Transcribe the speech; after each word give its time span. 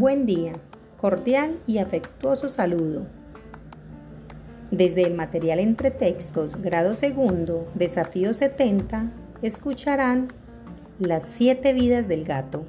Buen 0.00 0.24
día, 0.24 0.54
cordial 0.96 1.60
y 1.66 1.76
afectuoso 1.76 2.48
saludo. 2.48 3.06
Desde 4.70 5.02
el 5.02 5.14
material 5.14 5.58
entre 5.58 5.90
textos, 5.90 6.56
grado 6.56 6.94
segundo, 6.94 7.68
desafío 7.74 8.32
70, 8.32 9.12
escucharán 9.42 10.32
las 10.98 11.24
siete 11.24 11.74
vidas 11.74 12.08
del 12.08 12.24
gato. 12.24 12.64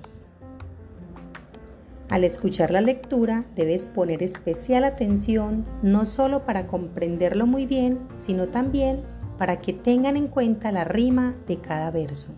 Al 2.09 2.25
escuchar 2.25 2.69
la 2.69 2.81
lectura 2.81 3.45
debes 3.55 3.85
poner 3.85 4.23
especial 4.23 4.83
atención 4.83 5.65
no 5.81 6.05
solo 6.05 6.43
para 6.43 6.67
comprenderlo 6.67 7.47
muy 7.47 7.65
bien, 7.65 7.99
sino 8.13 8.49
también 8.49 9.03
para 9.37 9.59
que 9.59 9.71
tengan 9.71 10.17
en 10.17 10.27
cuenta 10.27 10.73
la 10.73 10.83
rima 10.83 11.33
de 11.47 11.61
cada 11.61 11.91
verso. 11.91 12.33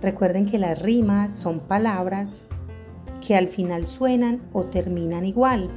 Recuerden 0.00 0.46
que 0.46 0.58
las 0.58 0.80
rimas 0.80 1.34
son 1.34 1.60
palabras 1.60 2.44
que 3.24 3.36
al 3.36 3.46
final 3.46 3.86
suenan 3.86 4.42
o 4.52 4.64
terminan 4.64 5.24
igual. 5.24 5.70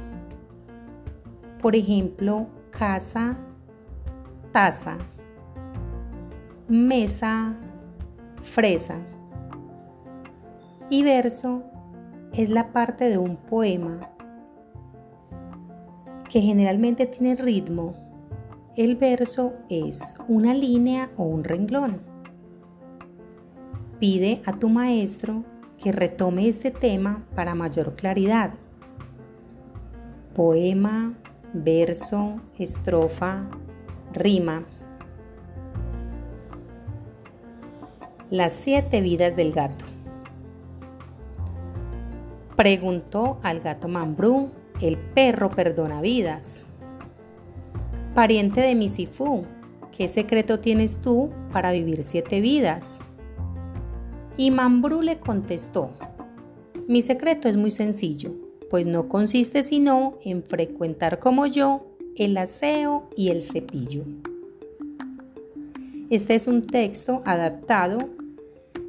Por 1.62 1.76
ejemplo, 1.76 2.48
casa, 2.70 3.36
taza, 4.52 4.98
mesa, 6.68 7.54
fresa. 8.40 8.98
Y 10.90 11.02
verso 11.04 11.62
es 12.32 12.48
la 12.50 12.72
parte 12.72 13.08
de 13.08 13.18
un 13.18 13.36
poema 13.36 14.10
que 16.28 16.40
generalmente 16.40 17.06
tiene 17.06 17.36
ritmo. 17.36 17.94
El 18.76 18.96
verso 18.96 19.54
es 19.68 20.16
una 20.28 20.52
línea 20.52 21.10
o 21.16 21.24
un 21.24 21.44
renglón. 21.44 22.00
Pide 23.98 24.42
a 24.44 24.52
tu 24.52 24.68
maestro 24.68 25.44
que 25.82 25.92
retome 25.92 26.48
este 26.48 26.70
tema 26.70 27.24
para 27.34 27.54
mayor 27.54 27.94
claridad. 27.94 28.54
Poema, 30.34 31.14
verso, 31.52 32.40
estrofa, 32.58 33.48
rima. 34.12 34.64
Las 38.30 38.52
siete 38.52 39.00
vidas 39.00 39.36
del 39.36 39.52
gato. 39.52 39.84
Preguntó 42.56 43.38
al 43.42 43.60
gato 43.60 43.86
Mambrú, 43.86 44.50
el 44.80 44.98
perro 44.98 45.50
perdona 45.50 46.00
vidas. 46.00 46.62
Pariente 48.14 48.62
de 48.62 48.74
mi 48.74 48.88
Sifú, 48.88 49.44
¿qué 49.96 50.08
secreto 50.08 50.58
tienes 50.58 51.02
tú 51.02 51.30
para 51.52 51.70
vivir 51.70 52.02
siete 52.02 52.40
vidas? 52.40 52.98
Y 54.36 54.50
Mambrú 54.50 55.00
le 55.00 55.18
contestó, 55.18 55.90
mi 56.86 57.00
secreto 57.00 57.48
es 57.48 57.56
muy 57.56 57.70
sencillo, 57.70 58.34
pues 58.68 58.86
no 58.86 59.08
consiste 59.08 59.62
sino 59.62 60.18
en 60.24 60.42
frecuentar 60.42 61.18
como 61.18 61.46
yo 61.46 61.86
el 62.16 62.36
aseo 62.36 63.08
y 63.16 63.28
el 63.28 63.42
cepillo. 63.42 64.04
Este 66.10 66.34
es 66.34 66.46
un 66.46 66.66
texto 66.66 67.22
adaptado 67.24 68.10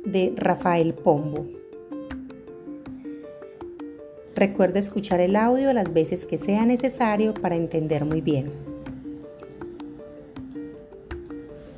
de 0.06 0.34
Rafael 0.36 0.94
Pombo. 0.94 1.48
Recuerda 4.36 4.80
escuchar 4.80 5.20
el 5.20 5.36
audio 5.36 5.74
las 5.74 5.94
veces 5.94 6.26
que 6.26 6.38
sea 6.38 6.66
necesario 6.66 7.34
para 7.34 7.56
entender 7.56 8.06
muy 8.06 8.22
bien. 8.22 8.52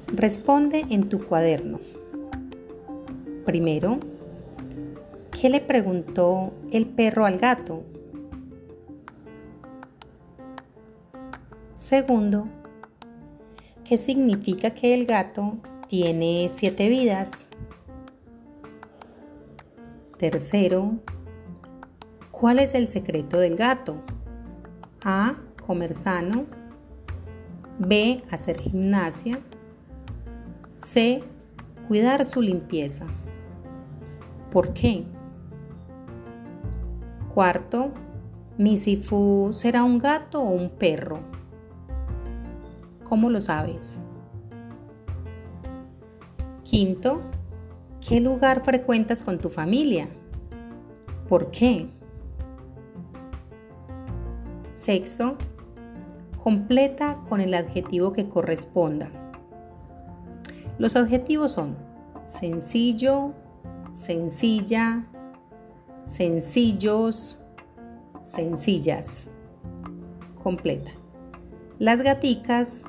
Responde 0.07 0.85
en 0.89 1.07
tu 1.07 1.23
cuaderno. 1.23 1.79
Primero, 3.50 3.97
¿qué 5.31 5.50
le 5.50 5.59
preguntó 5.59 6.53
el 6.72 6.86
perro 6.86 7.25
al 7.25 7.39
gato? 7.39 7.83
Segundo, 11.73 12.48
¿qué 13.83 13.98
significa 13.98 14.76
que 14.76 14.93
el 14.93 15.08
gato 15.08 15.58
tiene 15.88 16.45
siete 16.48 16.89
vidas? 16.89 17.48
Tercero, 20.20 20.99
¿cuál 22.30 22.59
es 22.59 22.76
el 22.76 22.88
secreto 22.88 23.39
del 23.39 23.55
gato? 23.55 23.95
A. 25.04 25.38
Comer 25.65 25.95
sano. 25.95 26.45
B. 27.80 28.21
Hacer 28.30 28.59
gimnasia. 28.59 29.39
C. 30.76 31.23
Cuidar 31.88 32.23
su 32.26 32.43
limpieza. 32.43 33.08
¿Por 34.52 34.73
qué? 34.73 35.05
Cuarto, 37.33 37.92
¿mi 38.58 38.77
Sifu 38.77 39.49
será 39.52 39.83
un 39.83 39.99
gato 39.99 40.42
o 40.42 40.49
un 40.49 40.70
perro? 40.70 41.20
¿Cómo 43.04 43.30
lo 43.30 43.42
sabes? 43.42 43.99
Quinto, 46.64 47.21
¿qué 48.08 48.20
lugar 48.20 48.64
frecuentas 48.64 49.21
con 49.21 49.38
tu 49.38 49.49
familia? 49.49 50.08
¿Por 51.27 51.52
qué? 51.52 51.88
Sexto, 54.73 55.38
completa 56.42 57.20
con 57.30 57.42
el 57.42 57.54
adjetivo 57.54 58.14
que 58.14 58.27
corresponda. 58.27 59.11
Los 60.80 60.95
adjetivos 60.95 61.52
son 61.52 61.76
sencillo, 62.26 63.33
sencilla, 63.92 65.05
sencillos, 66.05 67.39
sencillas. 68.22 69.26
Completa. 70.42 70.92
Las 71.80 72.02
gaticas, 72.02 72.82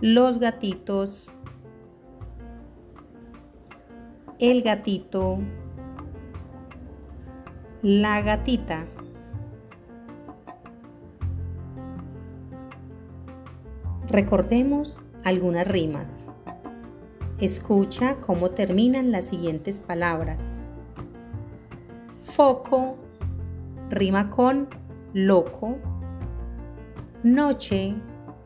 los 0.00 0.38
gatitos, 0.38 1.30
el 4.38 4.62
gatito, 4.62 5.38
la 7.82 8.20
gatita. 8.22 8.86
Recordemos 14.08 15.00
algunas 15.24 15.66
rimas. 15.66 16.26
Escucha 17.42 18.18
cómo 18.20 18.50
terminan 18.50 19.10
las 19.10 19.24
siguientes 19.24 19.80
palabras. 19.80 20.54
Foco 22.08 22.94
rima 23.90 24.30
con 24.30 24.68
loco. 25.12 25.76
Noche 27.24 27.96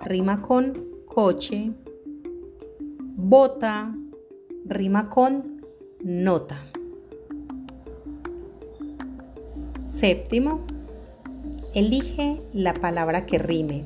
rima 0.00 0.40
con 0.40 0.82
coche. 1.04 1.74
Bota 3.16 3.94
rima 4.64 5.10
con 5.10 5.62
nota. 6.02 6.56
Séptimo, 9.84 10.64
elige 11.74 12.38
la 12.54 12.72
palabra 12.72 13.26
que 13.26 13.36
rime. 13.36 13.84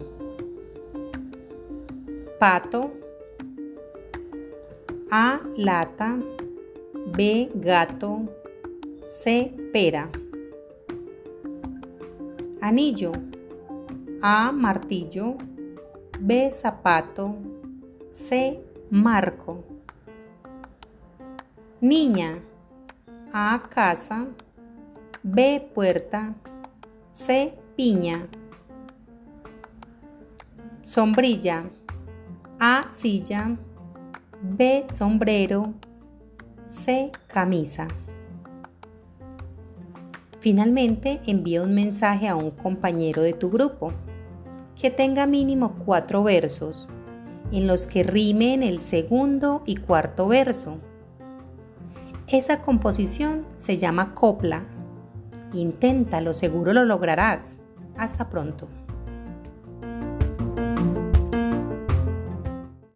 Pato 2.38 2.99
a. 5.10 5.40
Lata. 5.56 6.18
B. 7.16 7.50
Gato. 7.54 8.28
C. 9.04 9.52
Pera. 9.72 10.08
Anillo. 12.60 13.12
A. 14.22 14.52
Martillo. 14.52 15.36
B. 16.20 16.50
Zapato. 16.50 17.36
C. 18.10 18.60
Marco. 18.90 19.64
Niña. 21.80 22.38
A. 23.32 23.62
Casa. 23.68 24.28
B. 25.22 25.70
Puerta. 25.74 26.34
C. 27.10 27.58
Piña. 27.76 28.28
Sombrilla. 30.82 31.64
A. 32.60 32.90
Silla. 32.90 33.56
B. 34.42 34.86
Sombrero. 34.90 35.74
C. 36.64 37.12
Camisa. 37.26 37.88
Finalmente, 40.40 41.20
envía 41.26 41.62
un 41.62 41.74
mensaje 41.74 42.26
a 42.26 42.36
un 42.36 42.50
compañero 42.50 43.20
de 43.20 43.34
tu 43.34 43.50
grupo 43.50 43.92
que 44.80 44.90
tenga 44.90 45.26
mínimo 45.26 45.74
cuatro 45.84 46.22
versos, 46.22 46.88
en 47.52 47.66
los 47.66 47.86
que 47.86 48.02
rimen 48.02 48.62
el 48.62 48.80
segundo 48.80 49.62
y 49.66 49.76
cuarto 49.76 50.28
verso. 50.28 50.78
Esa 52.26 52.62
composición 52.62 53.44
se 53.54 53.76
llama 53.76 54.14
copla. 54.14 54.64
Inténtalo, 55.52 56.32
seguro 56.32 56.72
lo 56.72 56.86
lograrás. 56.86 57.58
Hasta 57.98 58.30
pronto. 58.30 58.68